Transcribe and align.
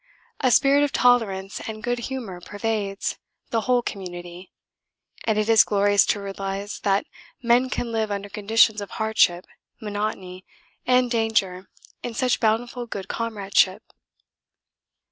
A 0.39 0.49
spirit 0.49 0.81
of 0.83 0.91
tolerance 0.91 1.59
and 1.67 1.83
good 1.83 1.99
humour 2.09 2.41
pervades 2.41 3.19
the 3.51 3.61
whole 3.61 3.83
community, 3.83 4.51
and 5.25 5.37
it 5.37 5.47
is 5.47 5.63
glorious 5.63 6.07
to 6.07 6.19
realise 6.19 6.79
that 6.79 7.05
men 7.43 7.69
can 7.69 7.91
live 7.91 8.09
under 8.09 8.27
conditions 8.27 8.81
of 8.81 8.89
hardship, 8.97 9.45
monotony, 9.79 10.43
and 10.87 11.11
danger 11.11 11.69
in 12.01 12.15
such 12.15 12.39
bountiful 12.39 12.87
good 12.87 13.07
comradeship. 13.09 13.83